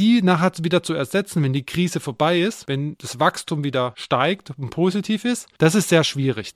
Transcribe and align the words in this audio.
die 0.00 0.22
nachher 0.22 0.52
wieder 0.62 0.82
zu 0.82 0.94
ersetzen, 0.94 1.42
wenn 1.42 1.52
die 1.52 1.66
Krise 1.66 2.00
vorbei 2.00 2.40
ist, 2.40 2.68
wenn 2.68 2.96
das 2.98 3.20
Wachstum 3.20 3.64
wieder 3.64 3.92
steigt 3.96 4.50
und 4.56 4.70
positiv 4.70 5.26
ist, 5.26 5.46
das 5.58 5.74
ist 5.74 5.90
sehr 5.90 6.04
schwierig. 6.04 6.54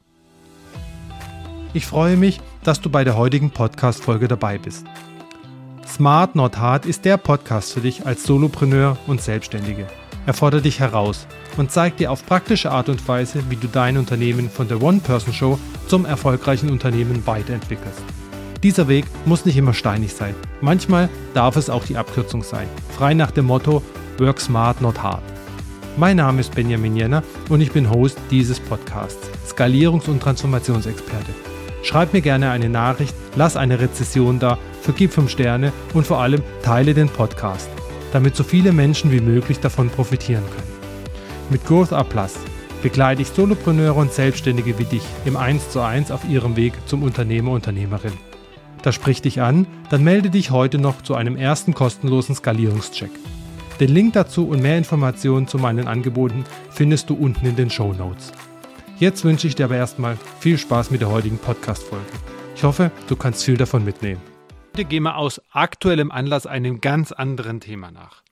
Ich 1.75 1.84
freue 1.84 2.17
mich, 2.17 2.41
dass 2.62 2.80
du 2.80 2.88
bei 2.88 3.04
der 3.04 3.18
heutigen 3.18 3.50
Podcast-Folge 3.50 4.28
dabei 4.28 4.57
bist. 4.57 4.86
Smart 5.86 6.34
Not 6.34 6.57
Hard 6.57 6.86
ist 6.86 7.04
der 7.04 7.18
Podcast 7.18 7.75
für 7.75 7.83
dich 7.83 8.07
als 8.07 8.25
Solopreneur 8.25 8.96
und 9.07 9.20
Selbstständige. 9.20 9.87
Er 10.25 10.33
fordert 10.33 10.65
dich 10.65 10.81
heraus 10.81 11.27
und 11.59 11.71
zeigt 11.71 12.01
dir 12.01 12.11
auf 12.11 12.25
praktische 12.25 12.71
Art 12.71 12.89
und 12.89 13.07
Weise, 13.07 13.51
wie 13.51 13.57
du 13.57 13.69
dein 13.69 13.99
Unternehmen 13.99 14.49
von 14.49 14.69
der 14.69 14.83
One-Person-Show 14.83 15.59
zum 15.87 16.07
erfolgreichen 16.07 16.71
Unternehmen 16.71 17.27
weiterentwickelst. 17.27 18.23
Dieser 18.65 18.89
Weg 18.89 19.05
muss 19.27 19.45
nicht 19.45 19.59
immer 19.59 19.75
steinig 19.75 20.15
sein. 20.15 20.35
Manchmal 20.62 21.11
darf 21.35 21.57
es 21.57 21.69
auch 21.69 21.85
die 21.85 21.99
Abkürzung 21.99 22.43
sein. 22.43 22.67
Frei 22.97 23.12
nach 23.12 23.30
dem 23.30 23.45
Motto 23.45 23.83
Work 24.17 24.41
Smart, 24.41 24.80
Not 24.80 25.03
Hard. 25.03 25.23
Mein 25.98 26.16
Name 26.16 26.41
ist 26.41 26.55
Benjamin 26.55 26.97
Jenner 26.97 27.23
und 27.51 27.61
ich 27.61 27.73
bin 27.73 27.91
Host 27.91 28.19
dieses 28.30 28.59
Podcasts, 28.59 29.29
Skalierungs- 29.47 30.09
und 30.09 30.21
Transformationsexperte. 30.21 31.30
Schreib 31.83 32.15
mir 32.15 32.23
gerne 32.23 32.52
eine 32.52 32.71
Nachricht, 32.71 33.15
lass 33.37 33.59
eine 33.59 33.80
Rezession 33.80 34.38
da, 34.38 34.57
vergib 34.80 35.12
5 35.12 35.30
Sterne 35.30 35.71
und 35.93 36.07
vor 36.07 36.23
allem 36.23 36.43
teile 36.62 36.95
den 36.95 37.10
Podcast, 37.10 37.69
damit 38.15 38.35
so 38.35 38.45
viele 38.45 38.73
Menschen 38.73 39.12
wie 39.12 39.21
möglich 39.21 39.60
davon 39.60 39.91
profitieren 39.91 40.45
können. 40.45 40.73
Mit 41.51 41.66
Growth 41.66 41.93
Up 41.93 42.09
Plus 42.09 42.33
begleite 42.83 43.21
ich 43.21 43.29
Solopreneure 43.29 43.96
und 43.96 44.15
Selbstständige 44.15 44.79
wie 44.79 44.85
dich 44.85 45.05
im 45.27 45.37
1 45.37 45.69
zu 45.69 45.83
1 45.83 46.10
auf 46.10 46.24
ihrem 46.27 46.57
Weg 46.57 46.73
zum 46.87 47.02
Unternehmer, 47.02 47.51
Unternehmerin. 47.51 48.12
Das 48.84 48.95
spricht 48.95 49.24
dich 49.24 49.41
an, 49.41 49.66
dann 49.88 50.05
melde 50.05 50.29
dich 50.29 50.51
heute 50.51 50.77
noch 50.77 51.01
zu 51.01 51.15
einem 51.15 51.37
ersten 51.37 51.73
kostenlosen 51.73 52.34
Skalierungscheck. 52.34 53.10
Den 53.80 53.88
Link 53.88 54.12
dazu 54.12 54.47
und 54.47 54.60
mehr 54.60 54.77
Informationen 54.77 55.48
zu 55.48 55.57
meinen 55.57 55.88
Angeboten 55.88 56.45
findest 56.69 57.09
du 57.09 57.15
unten 57.15 57.46
in 57.46 57.57
den 57.57 57.71
Show 57.71 57.95
Notes. 57.95 58.30
Jetzt 58.99 59.24
wünsche 59.24 59.46
ich 59.49 59.55
dir 59.55 59.65
aber 59.65 59.77
erstmal 59.77 60.18
viel 60.38 60.59
Spaß 60.59 60.90
mit 60.90 61.01
der 61.01 61.09
heutigen 61.09 61.38
Podcast-Folge. 61.38 62.05
Ich 62.57 62.62
hoffe, 62.62 62.90
du 63.09 63.16
kannst 63.16 63.43
viel 63.43 63.57
davon 63.57 63.87
mitnehmen. 63.87 64.20
Heute 64.74 64.84
gehen 64.84 65.05
wir 65.05 65.16
aus 65.16 65.40
aktuellem 65.50 66.10
Anlass 66.10 66.46
einem 66.46 66.82
ganz 66.82 67.10
anderen 67.10 67.60
Thema 67.60 67.90
nach. 67.90 68.22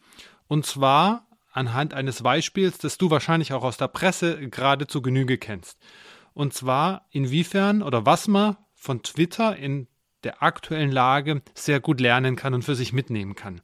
Und 0.48 0.66
zwar 0.66 1.28
anhand 1.50 1.94
eines 1.94 2.22
Beispiels, 2.22 2.76
das 2.76 2.98
du 2.98 3.08
wahrscheinlich 3.08 3.54
auch 3.54 3.64
aus 3.64 3.78
der 3.78 3.88
Presse 3.88 4.50
gerade 4.50 4.86
zu 4.86 5.00
Genüge 5.00 5.38
kennst. 5.38 5.78
Und 6.34 6.52
zwar 6.52 7.06
inwiefern 7.10 7.82
oder 7.82 8.04
was 8.04 8.28
man 8.28 8.58
von 8.74 9.02
Twitter 9.02 9.56
in 9.56 9.88
der 10.24 10.42
aktuellen 10.42 10.92
Lage 10.92 11.42
sehr 11.54 11.80
gut 11.80 12.00
lernen 12.00 12.36
kann 12.36 12.54
und 12.54 12.64
für 12.64 12.74
sich 12.74 12.92
mitnehmen 12.92 13.34
kann. 13.34 13.60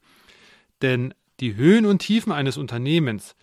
Denn 0.83 1.15
die 1.41 1.56
Höhen 1.56 1.87
und 1.87 2.00
Tiefen 2.00 2.33
eines 2.33 2.56
Unternehmens, 2.56 3.37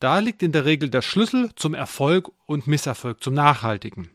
da 0.00 0.18
liegt 0.18 0.42
in 0.42 0.52
der 0.52 0.64
Regel 0.64 0.90
der 0.90 1.02
Schlüssel 1.02 1.50
zum 1.56 1.74
Erfolg 1.74 2.30
und 2.46 2.66
Misserfolg, 2.66 3.22
zum 3.22 3.34
Nachhaltigen. 3.34 4.10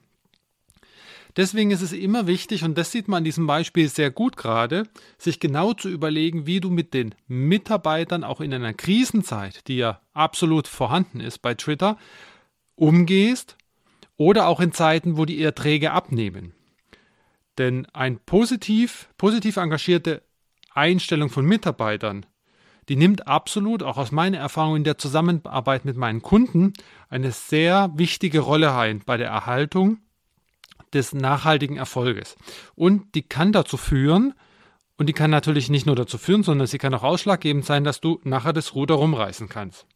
Deswegen 1.36 1.72
ist 1.72 1.82
es 1.82 1.94
immer 1.94 2.28
wichtig, 2.28 2.64
und 2.64 2.78
das 2.78 2.92
sieht 2.92 3.08
man 3.08 3.20
an 3.20 3.24
diesem 3.24 3.48
Beispiel 3.48 3.90
sehr 3.90 4.12
gut 4.12 4.38
gerade, 4.38 4.84
sich 5.18 5.40
genau 5.40 5.74
zu 5.74 5.90
überlegen, 5.90 6.46
wie 6.46 6.60
du 6.60 6.70
mit 6.70 6.94
den 6.94 7.16
Mitarbeitern 7.28 8.24
auch 8.24 8.40
in 8.40 8.54
einer 8.54 8.74
Krisenzeit, 8.74 9.68
die 9.68 9.78
ja 9.78 10.00
absolut 10.14 10.68
vorhanden 10.68 11.20
ist 11.20 11.40
bei 11.40 11.56
Twitter, 11.56 11.98
umgehst 12.76 13.58
oder 14.16 14.48
auch 14.48 14.60
in 14.60 14.74
Zeiten, 14.74 15.18
wo 15.18 15.26
die 15.26 15.42
Erträge 15.42 15.92
abnehmen. 15.92 16.54
Denn 17.58 17.86
ein 17.94 18.20
positiv, 18.20 19.10
positiv 19.18 19.58
engagierte 19.58 20.24
Einstellung 20.74 21.30
von 21.30 21.46
Mitarbeitern, 21.46 22.26
die 22.90 22.96
nimmt 22.96 23.28
absolut, 23.28 23.84
auch 23.84 23.98
aus 23.98 24.12
meiner 24.12 24.40
Erfahrung 24.40 24.78
in 24.78 24.84
der 24.84 24.98
Zusammenarbeit 24.98 25.86
mit 25.86 25.96
meinen 25.96 26.22
Kunden, 26.22 26.74
eine 27.10 27.32
sehr 27.32 27.92
wichtige 27.96 28.40
Rolle 28.40 28.74
ein 28.76 29.00
bei 29.06 29.18
der 29.18 29.30
Erhaltung 29.30 30.00
des 30.94 31.14
nachhaltigen 31.14 31.78
Erfolges. 31.78 32.36
Und 32.76 33.16
die 33.16 33.24
kann 33.24 33.52
dazu 33.52 33.78
führen, 33.78 34.34
und 34.98 35.08
die 35.08 35.14
kann 35.14 35.32
natürlich 35.32 35.70
nicht 35.70 35.86
nur 35.86 35.96
dazu 35.96 36.18
führen, 36.18 36.44
sondern 36.44 36.68
sie 36.68 36.78
kann 36.78 36.94
auch 36.94 37.04
ausschlaggebend 37.04 37.66
sein, 37.66 37.84
dass 37.84 38.00
du 38.00 38.20
nachher 38.24 38.54
das 38.54 38.76
Ruder 38.76 38.96
rumreißen 38.96 39.50
kannst. 39.50 39.88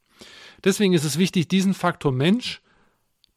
Deswegen 0.63 0.93
ist 0.93 1.03
es 1.03 1.19
wichtig, 1.19 1.47
diesen 1.47 1.73
Faktor 1.73 2.11
Mensch 2.11 2.61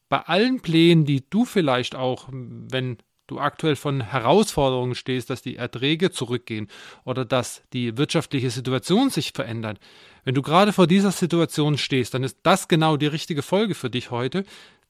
bei 0.08 0.20
allen 0.20 0.60
Plänen, 0.60 1.04
die 1.04 1.28
du 1.28 1.44
vielleicht 1.44 1.94
auch, 1.94 2.28
wenn 2.30 2.96
du 3.30 3.38
aktuell 3.38 3.76
von 3.76 4.00
Herausforderungen 4.00 4.94
stehst, 4.94 5.30
dass 5.30 5.42
die 5.42 5.56
Erträge 5.56 6.10
zurückgehen 6.10 6.68
oder 7.04 7.24
dass 7.24 7.62
die 7.72 7.96
wirtschaftliche 7.96 8.50
Situation 8.50 9.10
sich 9.10 9.32
verändert. 9.32 9.78
Wenn 10.24 10.34
du 10.34 10.42
gerade 10.42 10.72
vor 10.72 10.86
dieser 10.86 11.12
Situation 11.12 11.78
stehst, 11.78 12.14
dann 12.14 12.24
ist 12.24 12.38
das 12.42 12.68
genau 12.68 12.96
die 12.96 13.06
richtige 13.06 13.42
Folge 13.42 13.74
für 13.74 13.90
dich 13.90 14.10
heute, 14.10 14.44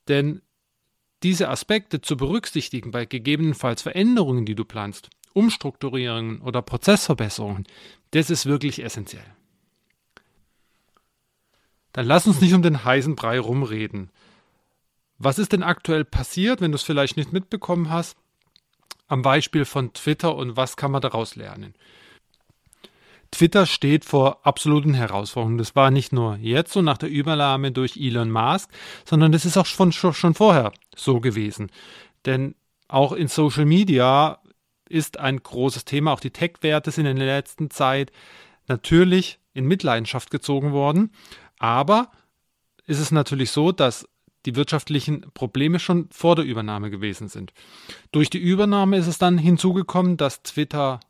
denn 0.08 0.42
diese 1.22 1.48
Aspekte 1.48 2.00
zu 2.00 2.16
berücksichtigen 2.16 2.90
bei 2.90 3.04
gegebenenfalls 3.04 3.82
Veränderungen, 3.82 4.46
die 4.46 4.54
du 4.54 4.64
planst, 4.64 5.10
Umstrukturierungen 5.34 6.40
oder 6.40 6.62
Prozessverbesserungen, 6.62 7.64
das 8.12 8.30
ist 8.30 8.46
wirklich 8.46 8.82
essentiell. 8.82 9.24
Dann 11.92 12.06
lass 12.06 12.26
uns 12.26 12.40
nicht 12.40 12.54
um 12.54 12.62
den 12.62 12.84
heißen 12.84 13.16
Brei 13.16 13.38
rumreden. 13.38 14.10
Was 15.18 15.38
ist 15.38 15.52
denn 15.52 15.62
aktuell 15.62 16.04
passiert, 16.04 16.60
wenn 16.60 16.72
du 16.72 16.76
es 16.76 16.82
vielleicht 16.82 17.16
nicht 17.16 17.32
mitbekommen 17.32 17.90
hast? 17.90 18.16
Am 19.10 19.22
Beispiel 19.22 19.64
von 19.64 19.92
Twitter 19.92 20.34
und 20.34 20.56
was 20.56 20.76
kann 20.76 20.92
man 20.92 21.02
daraus 21.02 21.34
lernen. 21.36 21.74
Twitter 23.32 23.66
steht 23.66 24.04
vor 24.04 24.44
absoluten 24.46 24.94
Herausforderungen. 24.94 25.58
Das 25.58 25.76
war 25.76 25.90
nicht 25.90 26.12
nur 26.12 26.36
jetzt 26.36 26.72
so 26.72 26.80
nach 26.82 26.98
der 26.98 27.10
Übernahme 27.10 27.72
durch 27.72 27.96
Elon 27.96 28.30
Musk, 28.30 28.70
sondern 29.04 29.32
das 29.32 29.44
ist 29.44 29.56
auch 29.56 29.66
schon, 29.66 29.92
schon 29.92 30.34
vorher 30.34 30.72
so 30.96 31.20
gewesen. 31.20 31.70
Denn 32.24 32.54
auch 32.88 33.12
in 33.12 33.28
Social 33.28 33.66
Media 33.66 34.40
ist 34.88 35.18
ein 35.18 35.42
großes 35.42 35.84
Thema. 35.84 36.12
Auch 36.12 36.20
die 36.20 36.32
Tech-Werte 36.32 36.90
sind 36.90 37.06
in 37.06 37.16
der 37.16 37.26
letzten 37.26 37.70
Zeit 37.70 38.10
natürlich 38.66 39.38
in 39.54 39.66
Mitleidenschaft 39.66 40.30
gezogen 40.30 40.72
worden. 40.72 41.12
Aber 41.58 42.10
ist 42.86 42.98
es 42.98 43.12
natürlich 43.12 43.50
so, 43.50 43.70
dass 43.70 44.08
die 44.46 44.56
wirtschaftlichen 44.56 45.26
Probleme 45.34 45.78
schon 45.78 46.08
vor 46.10 46.36
der 46.36 46.44
Übernahme 46.44 46.90
gewesen 46.90 47.28
sind. 47.28 47.52
Durch 48.12 48.30
die 48.30 48.38
Übernahme 48.38 48.96
ist 48.96 49.06
es 49.06 49.18
dann 49.18 49.38
hinzugekommen, 49.38 50.16
dass 50.16 50.42
Twitter 50.42 51.00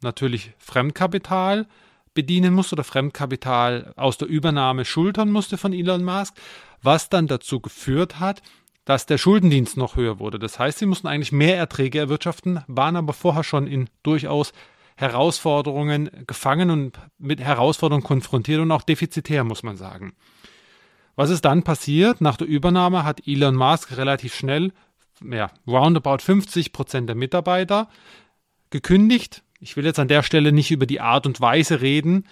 natürlich 0.00 0.52
Fremdkapital 0.58 1.66
bedienen 2.14 2.54
musste 2.54 2.76
oder 2.76 2.84
Fremdkapital 2.84 3.92
aus 3.96 4.18
der 4.18 4.28
Übernahme 4.28 4.84
schultern 4.84 5.30
musste 5.30 5.56
von 5.56 5.72
Elon 5.72 6.04
Musk, 6.04 6.34
was 6.82 7.08
dann 7.08 7.26
dazu 7.26 7.60
geführt 7.60 8.20
hat, 8.20 8.42
dass 8.84 9.06
der 9.06 9.18
Schuldendienst 9.18 9.76
noch 9.76 9.96
höher 9.96 10.18
wurde. 10.18 10.38
Das 10.38 10.58
heißt, 10.58 10.78
sie 10.78 10.86
mussten 10.86 11.06
eigentlich 11.06 11.32
mehr 11.32 11.56
Erträge 11.56 11.98
erwirtschaften, 11.98 12.60
waren 12.66 12.96
aber 12.96 13.12
vorher 13.12 13.44
schon 13.44 13.66
in 13.66 13.88
durchaus 14.02 14.52
Herausforderungen 14.96 16.10
gefangen 16.26 16.70
und 16.70 16.98
mit 17.18 17.40
Herausforderungen 17.40 18.04
konfrontiert 18.04 18.60
und 18.60 18.70
auch 18.70 18.82
defizitär, 18.82 19.42
muss 19.42 19.62
man 19.62 19.76
sagen. 19.76 20.14
Was 21.16 21.30
ist 21.30 21.44
dann 21.44 21.62
passiert? 21.62 22.20
Nach 22.20 22.36
der 22.36 22.46
Übernahme 22.46 23.04
hat 23.04 23.26
Elon 23.26 23.54
Musk 23.54 23.96
relativ 23.96 24.34
schnell, 24.34 24.72
ja, 25.22 25.50
roundabout 25.66 26.18
50 26.18 26.72
Prozent 26.72 27.08
der 27.08 27.16
Mitarbeiter 27.16 27.88
gekündigt. 28.70 29.42
Ich 29.60 29.76
will 29.76 29.84
jetzt 29.84 29.98
an 29.98 30.08
der 30.08 30.22
Stelle 30.22 30.52
nicht 30.52 30.70
über 30.70 30.86
die 30.86 31.00
Art 31.00 31.26
und 31.26 31.40
Weise 31.40 31.80
reden, 31.80 32.26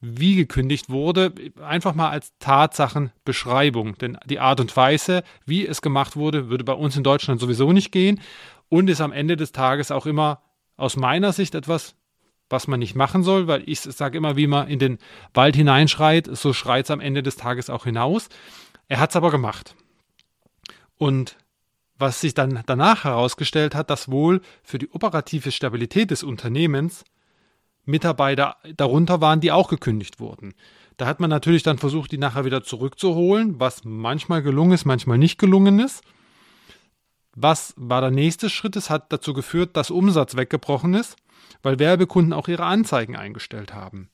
wie 0.00 0.34
gekündigt 0.34 0.88
wurde, 0.88 1.34
einfach 1.62 1.94
mal 1.94 2.08
als 2.08 2.32
Tatsachenbeschreibung. 2.38 3.98
Denn 3.98 4.16
die 4.24 4.40
Art 4.40 4.60
und 4.60 4.74
Weise, 4.76 5.22
wie 5.44 5.66
es 5.66 5.82
gemacht 5.82 6.16
wurde, 6.16 6.48
würde 6.48 6.64
bei 6.64 6.72
uns 6.72 6.96
in 6.96 7.02
Deutschland 7.02 7.40
sowieso 7.40 7.72
nicht 7.72 7.92
gehen 7.92 8.20
und 8.68 8.88
ist 8.88 9.00
am 9.00 9.12
Ende 9.12 9.36
des 9.36 9.52
Tages 9.52 9.90
auch 9.90 10.06
immer 10.06 10.40
aus 10.76 10.96
meiner 10.96 11.32
Sicht 11.32 11.54
etwas 11.54 11.96
was 12.50 12.66
man 12.66 12.80
nicht 12.80 12.96
machen 12.96 13.22
soll, 13.22 13.46
weil 13.46 13.62
ich 13.66 13.80
sage 13.80 14.18
immer, 14.18 14.36
wie 14.36 14.48
man 14.48 14.68
in 14.68 14.80
den 14.80 14.98
Wald 15.32 15.56
hineinschreit, 15.56 16.28
so 16.30 16.52
schreit 16.52 16.84
es 16.84 16.90
am 16.90 17.00
Ende 17.00 17.22
des 17.22 17.36
Tages 17.36 17.70
auch 17.70 17.84
hinaus. 17.84 18.28
Er 18.88 18.98
hat 18.98 19.10
es 19.10 19.16
aber 19.16 19.30
gemacht. 19.30 19.76
Und 20.98 21.36
was 21.96 22.20
sich 22.20 22.34
dann 22.34 22.62
danach 22.66 23.04
herausgestellt 23.04 23.74
hat, 23.74 23.88
dass 23.88 24.10
wohl 24.10 24.40
für 24.62 24.78
die 24.78 24.90
operative 24.90 25.52
Stabilität 25.52 26.10
des 26.10 26.22
Unternehmens 26.22 27.04
Mitarbeiter 27.84 28.56
darunter 28.76 29.20
waren, 29.20 29.40
die 29.40 29.52
auch 29.52 29.68
gekündigt 29.68 30.20
wurden. 30.20 30.54
Da 30.96 31.06
hat 31.06 31.20
man 31.20 31.30
natürlich 31.30 31.62
dann 31.62 31.78
versucht, 31.78 32.12
die 32.12 32.18
nachher 32.18 32.44
wieder 32.44 32.62
zurückzuholen, 32.62 33.58
was 33.58 33.84
manchmal 33.84 34.42
gelungen 34.42 34.72
ist, 34.72 34.84
manchmal 34.84 35.18
nicht 35.18 35.38
gelungen 35.38 35.78
ist. 35.78 36.02
Was 37.34 37.74
war 37.76 38.00
der 38.00 38.10
nächste 38.10 38.50
Schritt? 38.50 38.76
Es 38.76 38.90
hat 38.90 39.12
dazu 39.12 39.32
geführt, 39.32 39.76
dass 39.76 39.90
Umsatz 39.90 40.36
weggebrochen 40.36 40.94
ist 40.94 41.16
weil 41.62 41.78
Werbekunden 41.78 42.32
auch 42.32 42.48
ihre 42.48 42.64
Anzeigen 42.64 43.16
eingestellt 43.16 43.74
haben. 43.74 44.10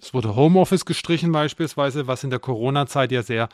Es 0.00 0.14
wurde 0.14 0.36
Homeoffice 0.36 0.84
gestrichen 0.84 1.32
beispielsweise, 1.32 2.06
was 2.06 2.24
in 2.24 2.30
der 2.30 2.38
Corona-Zeit 2.38 3.10
ja 3.10 3.22
sehr 3.22 3.48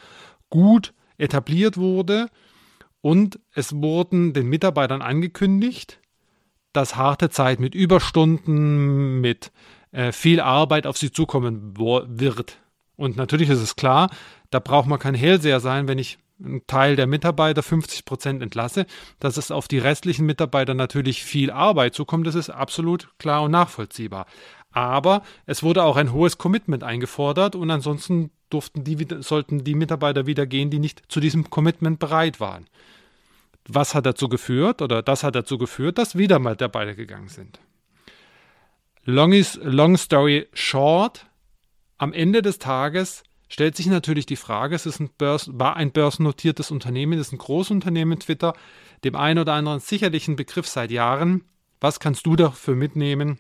gut 0.50 0.93
etabliert 1.17 1.76
wurde. 1.76 2.29
Und 3.00 3.38
es 3.52 3.73
wurden 3.75 4.32
den 4.32 4.49
Mitarbeitern 4.49 5.02
angekündigt, 5.02 6.00
dass 6.73 6.96
harte 6.96 7.31
Zeit 7.31 7.61
mit 7.61 7.75
Überstunden, 7.75 9.20
mit 9.20 9.52
äh, 9.93 10.12
viel 10.12 10.41
Arbeit 10.41 10.87
auf 10.87 10.99
sie 10.99 11.12
zukommen 11.12 11.76
wird. 11.76 12.58
Und 12.96 13.17
natürlich 13.17 13.49
ist 13.49 13.61
es 13.61 13.76
klar, 13.76 14.11
da 14.50 14.58
braucht 14.58 14.88
man 14.88 14.99
kein 14.99 15.14
Hellseher 15.14 15.61
sein, 15.61 15.88
wenn 15.88 15.99
ich 15.99 16.19
einen 16.44 16.67
Teil 16.67 16.96
der 16.96 17.06
Mitarbeiter 17.06 17.62
50 17.62 18.05
Prozent 18.05 18.43
entlasse, 18.43 18.87
dass 19.20 19.37
es 19.37 19.50
auf 19.50 19.69
die 19.69 19.79
restlichen 19.79 20.26
Mitarbeiter 20.26 20.75
natürlich 20.75 21.25
viel 21.25 21.50
Arbeit 21.50 21.94
zukommt, 21.94 22.26
das 22.26 22.35
ist 22.35 22.50
absolut 22.50 23.08
klar 23.19 23.43
und 23.43 23.50
nachvollziehbar. 23.50 24.26
Aber 24.70 25.23
es 25.46 25.62
wurde 25.62 25.85
auch 25.85 25.96
ein 25.96 26.12
hohes 26.12 26.37
Commitment 26.37 26.82
eingefordert 26.82 27.55
und 27.55 27.70
ansonsten 27.70 28.31
durften 28.50 28.85
die, 28.85 29.06
sollten 29.20 29.64
die 29.64 29.75
Mitarbeiter 29.75 30.26
wieder 30.26 30.46
gehen, 30.46 30.70
die 30.70 30.81
nicht 30.81 31.02
zu 31.08 31.20
diesem 31.20 31.49
Commitment 31.49 31.99
bereit 31.99 32.41
waren. 32.41 32.67
Was 33.67 33.94
hat 33.94 34.05
dazu 34.05 34.29
geführt 34.29 34.82
oder 34.82 35.02
das 35.02 35.23
hat 35.23 35.37
dazu 35.37 35.58
geführt, 35.58 35.99
dass 35.99 36.19
wieder 36.19 36.38
Mitarbeiter 36.38 36.94
gegangen 36.94 37.29
sind. 37.29 37.61
Long, 39.05 39.32
is, 39.32 39.58
long 39.62 39.96
story 39.96 40.49
short, 40.55 41.26
am 41.99 42.12
Ende 42.12 42.43
des 42.43 42.58
Tages 42.58 43.23
stellt 43.55 43.77
sich 43.77 43.87
natürlich 43.87 44.27
die 44.27 44.35
Frage, 44.35 44.75
es 44.75 44.85
ist 44.85 44.99
ein 44.99 45.11
war 45.21 45.77
ein 45.77 45.93
börsennotiertes 45.93 46.73
Unternehmen, 46.73 47.12
es 47.12 47.29
ist 47.29 47.35
ein 47.35 47.39
Großunternehmen 47.39 48.19
Twitter, 48.19 48.53
dem 49.05 49.15
einen 49.15 49.39
oder 49.39 49.53
anderen 49.53 49.79
sicherlich 49.79 50.27
ein 50.27 50.35
Begriff 50.35 50.67
seit 50.67 50.91
Jahren. 50.91 51.45
Was 51.81 52.01
kannst 52.01 52.27
du 52.27 52.35
dafür 52.35 52.75
mitnehmen? 52.75 53.39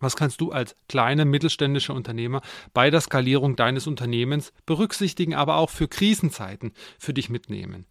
Was 0.00 0.16
kannst 0.16 0.40
du 0.40 0.50
als 0.50 0.74
kleiner 0.88 1.24
mittelständischer 1.24 1.94
Unternehmer 1.94 2.42
bei 2.74 2.90
der 2.90 3.00
Skalierung 3.00 3.54
deines 3.54 3.86
Unternehmens 3.86 4.52
berücksichtigen, 4.66 5.36
aber 5.36 5.58
auch 5.58 5.70
für 5.70 5.86
Krisenzeiten 5.86 6.72
für 6.98 7.14
dich 7.14 7.30
mitnehmen? 7.30 7.86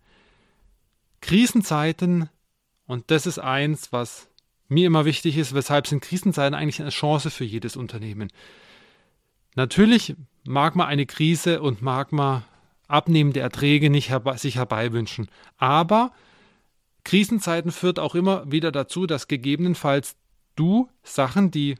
Krisenzeiten, 1.21 2.29
und 2.85 3.09
das 3.11 3.25
ist 3.25 3.39
eins, 3.39 3.93
was 3.93 4.27
mir 4.67 4.87
immer 4.87 5.05
wichtig 5.05 5.37
ist, 5.37 5.53
weshalb 5.53 5.87
sind 5.87 6.01
Krisenzeiten 6.01 6.53
eigentlich 6.53 6.81
eine 6.81 6.89
Chance 6.89 7.29
für 7.29 7.45
jedes 7.45 7.77
Unternehmen. 7.77 8.29
Natürlich 9.55 10.15
mag 10.47 10.75
man 10.75 10.87
eine 10.87 11.05
Krise 11.05 11.61
und 11.61 11.81
mag 11.81 12.11
man 12.11 12.43
abnehmende 12.87 13.39
Erträge 13.39 13.89
nicht 13.89 14.09
herbe 14.09 14.37
sich 14.37 14.55
herbeiwünschen, 14.55 15.27
aber 15.57 16.11
Krisenzeiten 17.03 17.71
führt 17.71 17.99
auch 17.99 18.15
immer 18.15 18.51
wieder 18.51 18.71
dazu, 18.71 19.05
dass 19.05 19.27
gegebenenfalls 19.27 20.15
du 20.55 20.89
Sachen, 21.03 21.51
die 21.51 21.75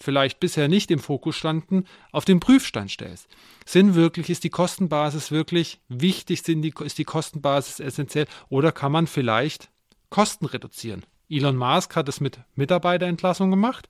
vielleicht 0.00 0.40
bisher 0.40 0.68
nicht 0.68 0.90
im 0.90 1.00
Fokus 1.00 1.36
standen, 1.36 1.84
auf 2.12 2.24
den 2.24 2.40
Prüfstand 2.40 2.90
stellst. 2.90 3.28
Sind 3.66 3.94
wirklich, 3.94 4.30
ist 4.30 4.44
die 4.44 4.50
Kostenbasis 4.50 5.30
wirklich 5.30 5.80
wichtig, 5.88 6.42
sind 6.42 6.62
die, 6.62 6.72
ist 6.84 6.98
die 6.98 7.04
Kostenbasis 7.04 7.80
essentiell 7.80 8.26
oder 8.48 8.72
kann 8.72 8.92
man 8.92 9.06
vielleicht 9.06 9.70
Kosten 10.10 10.46
reduzieren? 10.46 11.04
Elon 11.28 11.56
Musk 11.56 11.96
hat 11.96 12.08
es 12.08 12.20
mit 12.20 12.38
Mitarbeiterentlassung 12.54 13.50
gemacht. 13.50 13.88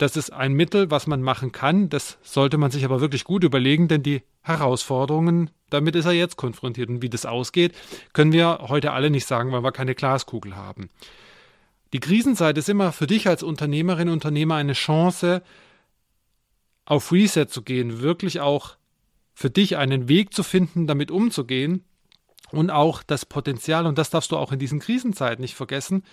Das 0.00 0.16
ist 0.16 0.32
ein 0.32 0.54
Mittel, 0.54 0.90
was 0.90 1.06
man 1.06 1.20
machen 1.20 1.52
kann. 1.52 1.90
Das 1.90 2.16
sollte 2.22 2.56
man 2.56 2.70
sich 2.70 2.86
aber 2.86 3.02
wirklich 3.02 3.22
gut 3.22 3.44
überlegen, 3.44 3.86
denn 3.86 4.02
die 4.02 4.22
Herausforderungen, 4.40 5.50
damit 5.68 5.94
ist 5.94 6.06
er 6.06 6.12
jetzt 6.12 6.38
konfrontiert. 6.38 6.88
Und 6.88 7.02
wie 7.02 7.10
das 7.10 7.26
ausgeht, 7.26 7.74
können 8.14 8.32
wir 8.32 8.60
heute 8.68 8.92
alle 8.92 9.10
nicht 9.10 9.26
sagen, 9.26 9.52
weil 9.52 9.62
wir 9.62 9.72
keine 9.72 9.94
Glaskugel 9.94 10.56
haben. 10.56 10.88
Die 11.92 12.00
Krisenzeit 12.00 12.56
ist 12.56 12.70
immer 12.70 12.92
für 12.92 13.06
dich 13.06 13.28
als 13.28 13.42
Unternehmerin, 13.42 14.08
Unternehmer 14.08 14.54
eine 14.54 14.72
Chance, 14.72 15.42
auf 16.86 17.12
Reset 17.12 17.48
zu 17.50 17.60
gehen, 17.60 18.00
wirklich 18.00 18.40
auch 18.40 18.76
für 19.34 19.50
dich 19.50 19.76
einen 19.76 20.08
Weg 20.08 20.32
zu 20.32 20.42
finden, 20.42 20.86
damit 20.86 21.10
umzugehen 21.10 21.84
und 22.52 22.70
auch 22.70 23.02
das 23.02 23.26
Potenzial, 23.26 23.84
und 23.84 23.98
das 23.98 24.08
darfst 24.08 24.32
du 24.32 24.38
auch 24.38 24.50
in 24.50 24.58
diesen 24.58 24.80
Krisenzeiten 24.80 25.42
nicht 25.42 25.56
vergessen, 25.56 26.04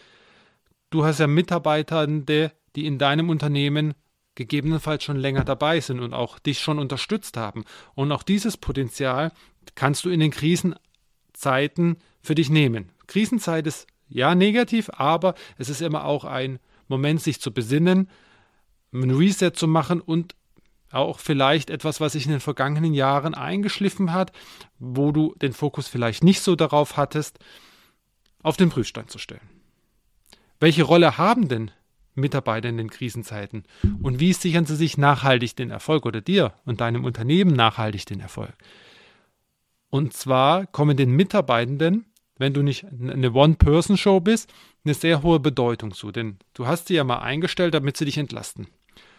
du 0.89 1.06
hast 1.06 1.22
ja 1.22 1.28
Mitarbeitende, 1.28 2.51
die 2.77 2.85
in 2.85 3.00
deinem 3.00 3.29
Unternehmen 3.29 3.95
gegebenenfalls 4.35 5.03
schon 5.03 5.18
länger 5.18 5.44
dabei 5.44 5.79
sind 5.81 6.00
und 6.00 6.13
auch 6.13 6.38
dich 6.38 6.59
schon 6.59 6.77
unterstützt 6.77 7.35
haben. 7.35 7.65
Und 7.95 8.12
auch 8.12 8.21
dieses 8.21 8.56
Potenzial 8.56 9.31
kannst 9.74 10.06
du 10.06 10.09
in 10.12 10.19
den 10.19 10.29
Krisenzeiten 10.29 11.97
für 12.21 12.35
dich 12.35 12.51
nehmen. 12.51 12.91
Krisenzeit 13.07 13.65
ist 13.65 13.88
ja 14.07 14.35
negativ, 14.35 14.91
aber 14.94 15.33
es 15.57 15.69
ist 15.69 15.81
immer 15.81 16.06
auch 16.06 16.24
ein 16.24 16.59
Moment, 16.88 17.19
sich 17.19 17.41
zu 17.41 17.51
besinnen, 17.51 18.09
ein 18.94 19.09
Reset 19.09 19.51
zu 19.56 19.68
machen 19.68 20.00
und 20.00 20.35
auch 20.91 21.19
vielleicht 21.19 21.71
etwas, 21.71 22.00
was 22.00 22.13
sich 22.13 22.25
in 22.25 22.31
den 22.31 22.39
vergangenen 22.39 22.94
Jahren 22.94 23.33
eingeschliffen 23.33 24.13
hat, 24.13 24.31
wo 24.77 25.12
du 25.12 25.33
den 25.41 25.51
Fokus 25.51 25.88
vielleicht 25.88 26.24
nicht 26.24 26.41
so 26.41 26.56
darauf 26.56 26.95
hattest, 26.95 27.39
auf 28.44 28.56
den 28.56 28.69
Prüfstand 28.69 29.09
zu 29.09 29.18
stellen. 29.18 29.50
Welche 30.59 30.83
Rolle 30.83 31.18
haben 31.18 31.47
denn 31.50 31.71
Mitarbeiter 32.17 32.69
in 32.69 32.77
den 32.77 32.89
Krisenzeiten? 32.89 33.63
Und 34.01 34.19
wie 34.19 34.33
sichern 34.33 34.65
sie 34.65 34.75
sich 34.75 34.97
nachhaltig 34.97 35.55
den 35.55 35.71
Erfolg 35.71 36.05
oder 36.05 36.21
dir 36.21 36.53
und 36.65 36.81
deinem 36.81 37.05
Unternehmen 37.05 37.53
nachhaltig 37.53 38.05
den 38.05 38.19
Erfolg? 38.19 38.53
Und 39.89 40.13
zwar 40.13 40.67
kommen 40.67 40.97
den 40.97 41.11
Mitarbeitenden 41.11 42.05
wenn 42.37 42.53
du 42.53 42.61
nicht 42.61 42.85
eine 42.85 43.31
One-Person-Show 43.31 44.19
bist, 44.19 44.53
eine 44.85 44.93
sehr 44.93 45.23
hohe 45.23 45.39
Bedeutung 45.39 45.93
zu. 45.93 46.11
Denn 46.11 46.37
du 46.53 46.67
hast 46.67 46.87
sie 46.87 46.95
ja 46.95 47.03
mal 47.03 47.19
eingestellt, 47.19 47.73
damit 47.73 47.97
sie 47.97 48.05
dich 48.05 48.17
entlasten. 48.17 48.67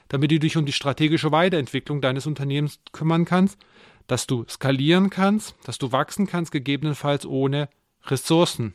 Damit 0.08 0.30
du 0.30 0.38
dich 0.38 0.56
um 0.56 0.64
die 0.64 0.72
strategische 0.72 1.32
Weiterentwicklung 1.32 2.00
deines 2.00 2.26
Unternehmens 2.26 2.80
kümmern 2.92 3.24
kannst, 3.24 3.58
dass 4.06 4.26
du 4.26 4.44
skalieren 4.48 5.10
kannst, 5.10 5.54
dass 5.64 5.78
du 5.78 5.92
wachsen 5.92 6.26
kannst, 6.26 6.50
gegebenenfalls 6.50 7.26
ohne 7.26 7.68
Ressourcen 8.06 8.72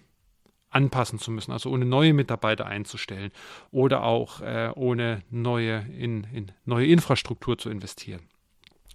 anpassen 0.73 1.19
zu 1.19 1.31
müssen, 1.31 1.51
also 1.51 1.69
ohne 1.69 1.85
neue 1.85 2.13
Mitarbeiter 2.13 2.65
einzustellen 2.65 3.31
oder 3.71 4.03
auch 4.03 4.41
äh, 4.41 4.71
ohne 4.75 5.23
neue, 5.29 5.85
in, 5.97 6.25
in 6.33 6.51
neue 6.65 6.87
Infrastruktur 6.87 7.57
zu 7.57 7.69
investieren. 7.69 8.21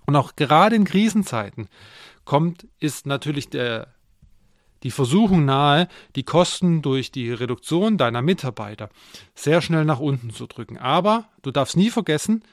Und 0.07 0.17
auch 0.17 0.37
gerade 0.37 0.77
in 0.77 0.85
Krisenzeiten 0.85 1.69
kommt, 2.25 2.67
ist 2.81 3.07
natürlich 3.07 3.51
der 3.51 3.89
die 4.83 4.91
Versuchung 4.91 5.45
nahe, 5.45 5.89
die 6.15 6.23
Kosten 6.23 6.83
durch 6.83 7.11
die 7.11 7.33
Reduktion 7.33 7.99
deiner 7.99 8.23
Mitarbeiter 8.23 8.91
sehr 9.35 9.61
schnell 9.61 9.85
nach 9.85 10.01
unten 10.01 10.31
zu 10.31 10.47
drücken. 10.47 10.79
Aber 10.79 11.29
du 11.43 11.51
darfst 11.51 11.77
nie 11.77 11.91
vergessen, 11.91 12.45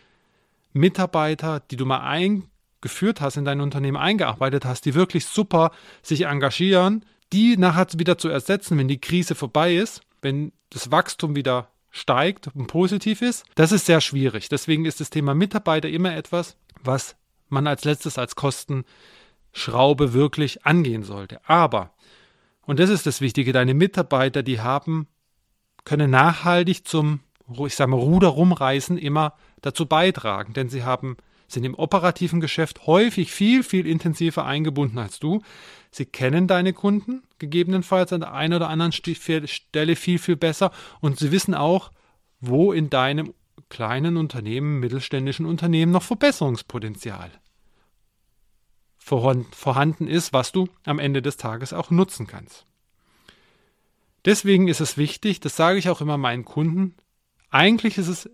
Mitarbeiter, 0.73 1.61
die 1.71 1.77
du 1.77 1.85
mal 1.85 2.01
eingeführt 2.01 3.21
hast, 3.21 3.37
in 3.37 3.45
dein 3.45 3.61
Unternehmen 3.61 3.97
eingearbeitet 3.97 4.65
hast, 4.65 4.85
die 4.85 4.93
wirklich 4.93 5.25
super 5.25 5.71
sich 6.01 6.25
engagieren, 6.25 7.05
die 7.33 7.57
nachher 7.57 7.87
wieder 7.97 8.17
zu 8.17 8.29
ersetzen, 8.29 8.77
wenn 8.77 8.87
die 8.87 9.01
Krise 9.01 9.35
vorbei 9.35 9.75
ist, 9.75 10.01
wenn 10.21 10.51
das 10.69 10.91
Wachstum 10.91 11.35
wieder 11.35 11.69
steigt 11.91 12.49
und 12.53 12.67
positiv 12.67 13.21
ist, 13.21 13.45
das 13.55 13.71
ist 13.71 13.85
sehr 13.85 14.01
schwierig. 14.01 14.49
Deswegen 14.49 14.85
ist 14.85 14.99
das 14.99 15.09
Thema 15.09 15.33
Mitarbeiter 15.33 15.89
immer 15.89 16.15
etwas, 16.15 16.57
was 16.83 17.15
man 17.47 17.67
als 17.67 17.85
letztes 17.85 18.17
als 18.17 18.35
Kostenschraube 18.35 20.13
wirklich 20.13 20.65
angehen 20.65 21.03
sollte. 21.03 21.39
Aber 21.47 21.95
und 22.65 22.79
das 22.79 22.89
ist 22.89 23.05
das 23.05 23.21
Wichtige, 23.21 23.53
deine 23.53 23.73
Mitarbeiter, 23.73 24.43
die 24.43 24.59
haben, 24.59 25.07
können 25.83 26.09
nachhaltig 26.09 26.87
zum, 26.87 27.19
ich 27.65 27.75
sage 27.75 27.91
mal, 27.91 27.99
Ruder 27.99 28.29
rumreißen 28.29 28.97
immer 28.97 29.33
dazu 29.61 29.85
beitragen, 29.85 30.53
denn 30.53 30.69
sie 30.69 30.83
haben, 30.83 31.17
sind 31.47 31.63
im 31.63 31.75
operativen 31.75 32.41
Geschäft 32.41 32.87
häufig 32.87 33.31
viel, 33.31 33.63
viel 33.63 33.85
intensiver 33.85 34.45
eingebunden 34.45 34.97
als 34.97 35.19
du. 35.19 35.41
Sie 35.95 36.05
kennen 36.05 36.45
deine 36.45 36.73
Kunden 36.73 37.23
gegebenenfalls 37.39 38.11
an 38.11 38.19
der 38.19 38.33
einen 38.33 38.55
oder 38.55 38.67
anderen 38.67 38.91
Stelle 38.91 39.95
viel, 39.95 40.19
viel 40.19 40.35
besser 40.35 40.71
und 40.99 41.17
sie 41.17 41.31
wissen 41.31 41.55
auch, 41.55 41.89
wo 42.41 42.73
in 42.73 42.89
deinem 42.89 43.33
kleinen 43.69 44.17
Unternehmen, 44.17 44.81
mittelständischen 44.81 45.45
Unternehmen 45.45 45.93
noch 45.93 46.03
Verbesserungspotenzial 46.03 47.31
vorhanden 48.97 50.07
ist, 50.09 50.33
was 50.33 50.51
du 50.51 50.67
am 50.83 50.99
Ende 50.99 51.21
des 51.21 51.37
Tages 51.37 51.71
auch 51.71 51.91
nutzen 51.91 52.27
kannst. 52.27 52.65
Deswegen 54.25 54.67
ist 54.67 54.81
es 54.81 54.97
wichtig, 54.97 55.39
das 55.39 55.55
sage 55.55 55.79
ich 55.79 55.87
auch 55.87 56.01
immer 56.01 56.17
meinen 56.17 56.43
Kunden, 56.43 56.95
eigentlich 57.51 57.97
ist 57.97 58.09
es 58.09 58.29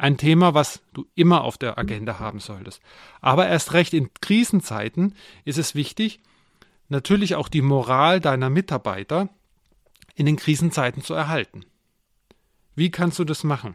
ein 0.00 0.16
Thema, 0.16 0.54
was 0.54 0.82
du 0.92 1.06
immer 1.14 1.44
auf 1.44 1.58
der 1.58 1.78
Agenda 1.78 2.18
haben 2.18 2.40
solltest. 2.40 2.80
Aber 3.20 3.46
erst 3.46 3.72
recht 3.72 3.94
in 3.94 4.10
Krisenzeiten 4.20 5.14
ist 5.44 5.58
es 5.58 5.74
wichtig, 5.74 6.20
natürlich 6.88 7.34
auch 7.34 7.48
die 7.48 7.62
Moral 7.62 8.20
deiner 8.20 8.50
Mitarbeiter 8.50 9.28
in 10.14 10.26
den 10.26 10.36
Krisenzeiten 10.36 11.02
zu 11.02 11.14
erhalten. 11.14 11.64
Wie 12.74 12.90
kannst 12.90 13.18
du 13.18 13.24
das 13.24 13.44
machen? 13.44 13.74